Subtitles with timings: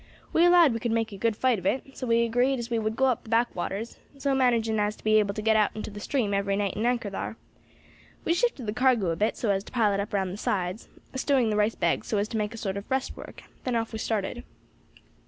[0.33, 2.79] We allowed we could make a good fight of it, so we agreed as we
[2.79, 5.75] would go up the back waters, so managing as to be able to get out
[5.75, 7.37] into the stream every night and anchor thar.
[8.25, 10.87] We shifted the cargo a bit, so as to pile it up round the sides,
[11.15, 13.99] stowing the rice bags so as to make a sort of breastwork; then off we
[13.99, 14.43] started.